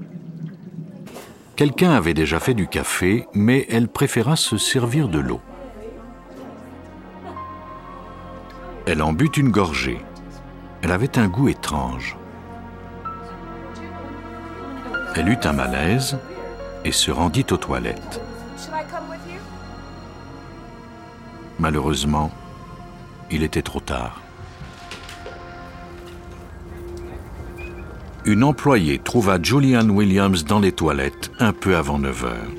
Quelqu'un 1.56 1.92
avait 1.92 2.14
déjà 2.14 2.38
fait 2.38 2.54
du 2.54 2.66
café, 2.66 3.26
mais 3.32 3.66
elle 3.70 3.88
préféra 3.88 4.36
se 4.36 4.58
servir 4.58 5.08
de 5.08 5.18
l'eau. 5.18 5.40
Elle 8.86 9.02
en 9.02 9.12
but 9.12 9.36
une 9.36 9.50
gorgée. 9.50 10.00
Elle 10.82 10.92
avait 10.92 11.18
un 11.18 11.28
goût 11.28 11.48
étrange. 11.48 12.16
Elle 15.14 15.30
eut 15.30 15.40
un 15.44 15.52
malaise 15.52 16.18
et 16.84 16.92
se 16.92 17.10
rendit 17.10 17.46
aux 17.50 17.56
toilettes. 17.56 18.20
Malheureusement, 21.58 22.30
il 23.30 23.42
était 23.42 23.62
trop 23.62 23.80
tard. 23.80 24.20
Une 28.26 28.42
employée 28.42 28.98
trouva 28.98 29.38
Julianne 29.40 29.90
Williams 29.90 30.44
dans 30.44 30.58
les 30.58 30.72
toilettes 30.72 31.30
un 31.38 31.52
peu 31.52 31.76
avant 31.76 32.00
9 32.00 32.24
heures. 32.24 32.50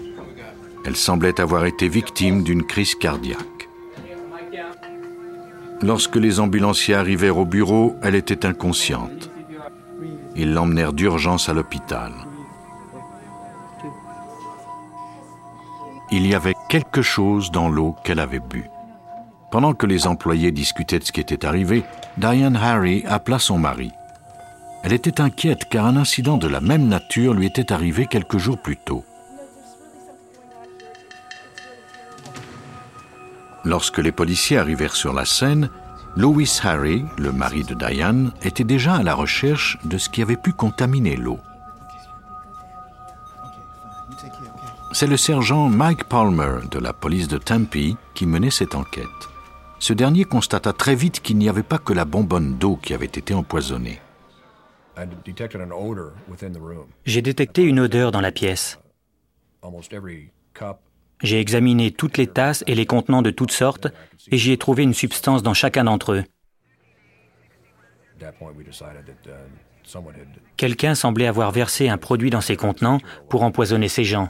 Elle 0.86 0.96
semblait 0.96 1.42
avoir 1.42 1.66
été 1.66 1.90
victime 1.90 2.42
d'une 2.42 2.64
crise 2.64 2.96
cardiaque. 2.96 3.68
Lorsque 5.82 6.16
les 6.16 6.40
ambulanciers 6.40 6.96
arrivèrent 6.96 7.38
au 7.38 7.46
bureau, 7.46 7.96
elle 8.02 8.16
était 8.16 8.46
inconsciente. 8.46 9.30
Ils 10.38 10.54
l'emmenèrent 10.54 10.94
d'urgence 10.94 11.50
à 11.50 11.54
l'hôpital. 11.54 12.14
Il 16.12 16.26
y 16.26 16.34
avait 16.34 16.56
quelque 16.70 17.02
chose 17.02 17.52
dans 17.52 17.68
l'eau 17.68 17.94
qu'elle 18.06 18.22
avait 18.22 18.40
bu. 18.40 18.64
Pendant 19.52 19.74
que 19.74 19.86
les 19.86 20.08
employés 20.08 20.52
discutaient 20.52 21.00
de 21.00 21.04
ce 21.04 21.12
qui 21.12 21.20
était 21.20 21.46
arrivé, 21.46 21.84
Diane 22.18 22.56
Harry 22.56 23.04
appela 23.06 23.38
son 23.38 23.58
mari. 23.58 23.92
Elle 24.84 24.94
était 24.94 25.22
inquiète 25.22 25.66
car 25.70 25.86
un 25.86 25.98
incident 25.98 26.38
de 26.38 26.48
la 26.48 26.62
même 26.62 26.88
nature 26.88 27.34
lui 27.34 27.46
était 27.46 27.74
arrivé 27.74 28.08
quelques 28.08 28.38
jours 28.38 28.58
plus 28.58 28.78
tôt. 28.78 29.04
Lorsque 33.66 33.98
les 33.98 34.14
policiers 34.14 34.58
arrivèrent 34.58 34.96
sur 34.96 35.14
la 35.14 35.26
scène, 35.26 35.70
Louis 36.16 36.50
Harry, 36.64 37.04
le 37.18 37.32
mari 37.32 37.64
de 37.64 37.74
Diane, 37.76 38.32
était 38.42 38.64
déjà 38.64 38.96
à 38.96 39.04
la 39.04 39.14
recherche 39.14 39.78
de 39.84 39.98
ce 39.98 40.10
qui 40.10 40.22
avait 40.22 40.38
pu 40.38 40.54
contaminer 40.54 41.16
l'eau. 41.16 41.40
C'est 44.94 45.06
le 45.06 45.18
sergent 45.18 45.70
Mike 45.70 46.06
Palmer 46.06 46.62
de 46.72 46.80
la 46.80 46.94
police 46.94 47.28
de 47.28 47.38
Tempe 47.38 47.98
qui 48.16 48.26
menait 48.26 48.52
cette 48.52 48.74
enquête. 48.74 49.06
Ce 49.80 49.94
dernier 49.94 50.24
constata 50.24 50.74
très 50.74 50.96
vite 50.96 51.20
qu'il 51.20 51.38
n'y 51.38 51.50
avait 51.50 51.62
pas 51.62 51.78
que 51.78 51.94
la 51.94 52.06
bonbonne 52.06 52.58
d'eau 52.58 52.80
qui 52.82 52.94
avait 52.94 53.06
été 53.06 53.34
empoisonnée. 53.34 54.00
J'ai 57.06 57.22
détecté 57.22 57.64
une 57.64 57.80
odeur 57.80 58.12
dans 58.12 58.22
la 58.22 58.32
pièce. 58.32 58.80
J'ai 61.24 61.40
examiné 61.40 61.92
toutes 61.92 62.18
les 62.18 62.28
tasses 62.28 62.64
et 62.68 62.76
les 62.76 62.86
contenants 62.86 63.22
de 63.22 63.32
toutes 63.32 63.52
sortes 63.52 63.88
et 64.32 64.38
j'y 64.38 64.52
ai 64.52 64.58
trouvé 64.58 64.84
une 64.84 64.94
substance 64.94 65.44
dans 65.44 65.54
chacun 65.54 65.84
d'entre 65.84 66.14
eux. 66.14 66.24
Quelqu'un 70.58 70.96
semblait 70.96 71.28
avoir 71.28 71.52
versé 71.52 71.90
un 71.90 71.98
produit 71.98 72.30
dans 72.30 72.42
ces 72.42 72.56
contenants 72.56 73.00
pour 73.30 73.44
empoisonner 73.44 73.88
ces 73.88 74.04
gens. 74.04 74.30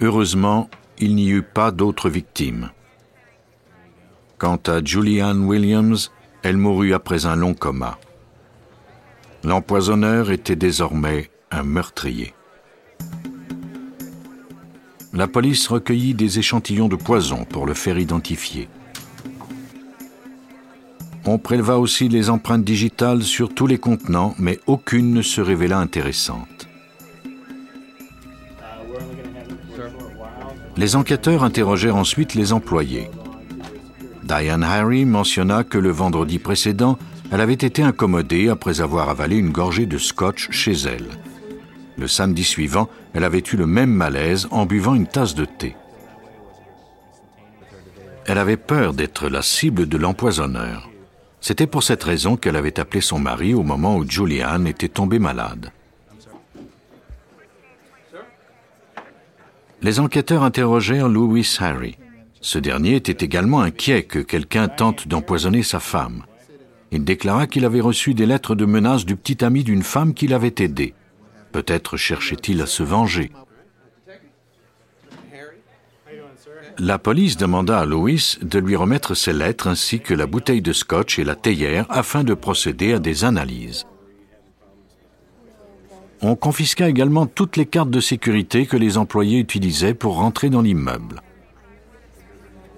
Heureusement, 0.00 0.68
il 0.98 1.14
n'y 1.14 1.28
eut 1.28 1.42
pas 1.42 1.70
d'autres 1.70 2.10
victimes. 2.10 2.70
Quant 4.42 4.58
à 4.66 4.84
Julianne 4.84 5.44
Williams, 5.44 6.10
elle 6.42 6.56
mourut 6.56 6.94
après 6.94 7.26
un 7.26 7.36
long 7.36 7.54
coma. 7.54 8.00
L'empoisonneur 9.44 10.32
était 10.32 10.56
désormais 10.56 11.30
un 11.52 11.62
meurtrier. 11.62 12.34
La 15.12 15.28
police 15.28 15.68
recueillit 15.68 16.14
des 16.14 16.40
échantillons 16.40 16.88
de 16.88 16.96
poison 16.96 17.44
pour 17.44 17.66
le 17.66 17.74
faire 17.74 18.00
identifier. 18.00 18.68
On 21.24 21.38
préleva 21.38 21.78
aussi 21.78 22.08
les 22.08 22.28
empreintes 22.28 22.64
digitales 22.64 23.22
sur 23.22 23.54
tous 23.54 23.68
les 23.68 23.78
contenants, 23.78 24.34
mais 24.40 24.58
aucune 24.66 25.14
ne 25.14 25.22
se 25.22 25.40
révéla 25.40 25.78
intéressante. 25.78 26.66
Les 30.76 30.96
enquêteurs 30.96 31.44
interrogèrent 31.44 31.94
ensuite 31.94 32.34
les 32.34 32.52
employés. 32.52 33.08
Diane 34.22 34.62
Harry 34.62 35.04
mentionna 35.04 35.64
que 35.64 35.78
le 35.78 35.90
vendredi 35.90 36.38
précédent, 36.38 36.98
elle 37.30 37.40
avait 37.40 37.54
été 37.54 37.82
incommodée 37.82 38.48
après 38.48 38.80
avoir 38.80 39.08
avalé 39.08 39.36
une 39.36 39.50
gorgée 39.50 39.86
de 39.86 39.98
scotch 39.98 40.50
chez 40.50 40.72
elle. 40.72 41.08
Le 41.98 42.06
samedi 42.08 42.44
suivant, 42.44 42.88
elle 43.14 43.24
avait 43.24 43.42
eu 43.52 43.56
le 43.56 43.66
même 43.66 43.92
malaise 43.92 44.48
en 44.50 44.64
buvant 44.64 44.94
une 44.94 45.06
tasse 45.06 45.34
de 45.34 45.44
thé. 45.44 45.76
Elle 48.26 48.38
avait 48.38 48.56
peur 48.56 48.92
d'être 48.92 49.28
la 49.28 49.42
cible 49.42 49.86
de 49.86 49.98
l'empoisonneur. 49.98 50.88
C'était 51.40 51.66
pour 51.66 51.82
cette 51.82 52.04
raison 52.04 52.36
qu'elle 52.36 52.56
avait 52.56 52.78
appelé 52.78 53.00
son 53.00 53.18
mari 53.18 53.52
au 53.52 53.64
moment 53.64 53.96
où 53.96 54.08
Julianne 54.08 54.68
était 54.68 54.88
tombée 54.88 55.18
malade. 55.18 55.70
Les 59.82 59.98
enquêteurs 59.98 60.44
interrogèrent 60.44 61.08
Louis 61.08 61.48
Harry. 61.58 61.96
Ce 62.42 62.58
dernier 62.58 62.96
était 62.96 63.24
également 63.24 63.60
inquiet 63.60 64.02
que 64.02 64.18
quelqu'un 64.18 64.66
tente 64.66 65.06
d'empoisonner 65.06 65.62
sa 65.62 65.78
femme. 65.78 66.24
Il 66.90 67.04
déclara 67.04 67.46
qu'il 67.46 67.64
avait 67.64 67.80
reçu 67.80 68.14
des 68.14 68.26
lettres 68.26 68.56
de 68.56 68.66
menaces 68.66 69.06
du 69.06 69.14
petit 69.14 69.44
ami 69.44 69.62
d'une 69.62 69.84
femme 69.84 70.12
qui 70.12 70.26
l'avait 70.26 70.54
aidé. 70.58 70.92
Peut-être 71.52 71.96
cherchait-il 71.96 72.60
à 72.60 72.66
se 72.66 72.82
venger. 72.82 73.30
La 76.78 76.98
police 76.98 77.36
demanda 77.36 77.78
à 77.78 77.86
Louis 77.86 78.38
de 78.42 78.58
lui 78.58 78.74
remettre 78.74 79.14
ses 79.14 79.32
lettres 79.32 79.68
ainsi 79.68 80.00
que 80.00 80.12
la 80.12 80.26
bouteille 80.26 80.62
de 80.62 80.72
scotch 80.72 81.18
et 81.20 81.24
la 81.24 81.36
théière 81.36 81.86
afin 81.90 82.24
de 82.24 82.34
procéder 82.34 82.92
à 82.92 82.98
des 82.98 83.24
analyses. 83.24 83.86
On 86.22 86.34
confisqua 86.34 86.88
également 86.88 87.26
toutes 87.26 87.56
les 87.56 87.66
cartes 87.66 87.90
de 87.90 88.00
sécurité 88.00 88.66
que 88.66 88.76
les 88.76 88.98
employés 88.98 89.38
utilisaient 89.38 89.94
pour 89.94 90.16
rentrer 90.16 90.50
dans 90.50 90.62
l'immeuble. 90.62 91.22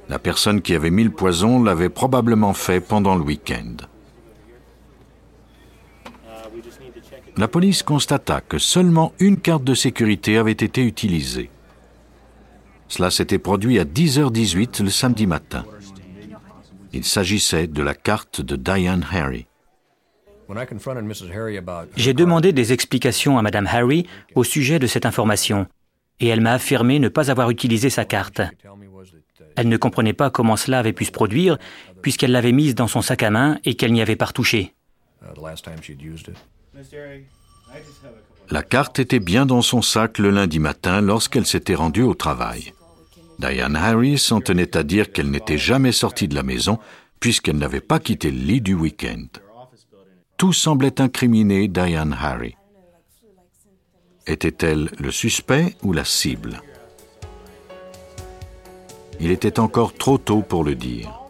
La 0.08 0.18
personne 0.18 0.60
qui 0.60 0.74
avait 0.74 0.90
mis 0.90 1.04
le 1.04 1.10
poison 1.10 1.62
l'avait 1.62 1.88
probablement 1.88 2.52
fait 2.52 2.80
pendant 2.80 3.14
le 3.14 3.22
week-end. 3.22 3.76
La 7.36 7.48
police 7.48 7.82
constata 7.82 8.40
que 8.40 8.58
seulement 8.58 9.12
une 9.18 9.38
carte 9.38 9.64
de 9.64 9.74
sécurité 9.74 10.36
avait 10.36 10.52
été 10.52 10.84
utilisée. 10.84 11.50
Cela 12.86 13.10
s'était 13.10 13.38
produit 13.38 13.80
à 13.80 13.84
10h18 13.84 14.84
le 14.84 14.90
samedi 14.90 15.26
matin. 15.26 15.64
Il 16.92 17.04
s'agissait 17.04 17.66
de 17.66 17.82
la 17.82 17.94
carte 17.94 18.40
de 18.40 18.54
Diane 18.54 19.04
Harry. 19.10 19.46
J'ai 21.96 22.14
demandé 22.14 22.52
des 22.52 22.72
explications 22.72 23.38
à 23.38 23.42
Madame 23.42 23.66
Harry 23.66 24.06
au 24.34 24.44
sujet 24.44 24.78
de 24.78 24.86
cette 24.86 25.06
information, 25.06 25.66
et 26.20 26.28
elle 26.28 26.40
m'a 26.40 26.52
affirmé 26.52 27.00
ne 27.00 27.08
pas 27.08 27.30
avoir 27.30 27.50
utilisé 27.50 27.90
sa 27.90 28.04
carte. 28.04 28.42
Elle 29.56 29.68
ne 29.68 29.76
comprenait 29.76 30.12
pas 30.12 30.30
comment 30.30 30.56
cela 30.56 30.80
avait 30.80 30.92
pu 30.92 31.04
se 31.04 31.12
produire, 31.12 31.58
puisqu'elle 32.02 32.32
l'avait 32.32 32.52
mise 32.52 32.74
dans 32.74 32.88
son 32.88 33.02
sac 33.02 33.22
à 33.22 33.30
main 33.30 33.58
et 33.64 33.74
qu'elle 33.74 33.92
n'y 33.92 34.02
avait 34.02 34.16
pas 34.16 34.26
retouché. 34.26 34.74
La 38.50 38.62
carte 38.62 38.98
était 38.98 39.20
bien 39.20 39.46
dans 39.46 39.62
son 39.62 39.80
sac 39.80 40.18
le 40.18 40.30
lundi 40.30 40.58
matin 40.58 41.00
lorsqu'elle 41.00 41.46
s'était 41.46 41.74
rendue 41.74 42.02
au 42.02 42.14
travail. 42.14 42.72
Diane 43.38 43.76
Harris 43.76 44.28
en 44.30 44.40
tenait 44.40 44.76
à 44.76 44.82
dire 44.82 45.12
qu'elle 45.12 45.30
n'était 45.30 45.58
jamais 45.58 45.92
sortie 45.92 46.28
de 46.28 46.34
la 46.34 46.42
maison 46.42 46.78
puisqu'elle 47.20 47.56
n'avait 47.56 47.80
pas 47.80 47.98
quitté 48.00 48.30
le 48.30 48.38
lit 48.38 48.60
du 48.60 48.74
week-end. 48.74 49.26
Tout 50.36 50.52
semblait 50.52 51.00
incriminer 51.00 51.68
Diane 51.68 52.16
Harry. 52.18 52.54
Était-elle 54.26 54.90
le 54.98 55.10
suspect 55.10 55.74
ou 55.82 55.92
la 55.92 56.04
cible? 56.04 56.60
Il 59.20 59.30
était 59.30 59.60
encore 59.60 59.94
trop 59.94 60.18
tôt 60.18 60.42
pour 60.42 60.64
le 60.64 60.74
dire. 60.74 61.20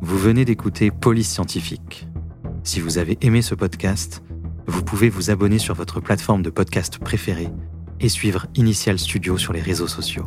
Vous 0.00 0.18
venez 0.18 0.44
d'écouter 0.44 0.90
Police 0.90 1.30
Scientifique. 1.30 2.08
Si 2.62 2.80
vous 2.80 2.98
avez 2.98 3.18
aimé 3.20 3.42
ce 3.42 3.54
podcast, 3.54 4.22
vous 4.66 4.82
pouvez 4.82 5.08
vous 5.08 5.30
abonner 5.30 5.58
sur 5.58 5.74
votre 5.74 6.00
plateforme 6.00 6.42
de 6.42 6.50
podcast 6.50 6.98
préférée 6.98 7.48
et 8.00 8.08
suivre 8.08 8.46
Initial 8.54 8.98
Studio 8.98 9.38
sur 9.38 9.52
les 9.52 9.60
réseaux 9.60 9.88
sociaux. 9.88 10.26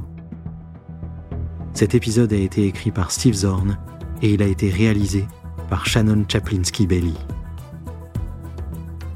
Cet 1.73 1.95
épisode 1.95 2.33
a 2.33 2.37
été 2.37 2.65
écrit 2.65 2.91
par 2.91 3.11
Steve 3.11 3.33
Zorn 3.33 3.77
et 4.21 4.33
il 4.33 4.41
a 4.41 4.47
été 4.47 4.69
réalisé 4.69 5.25
par 5.69 5.85
Shannon 5.85 6.25
Chaplinsky-Bailey. 6.27 7.13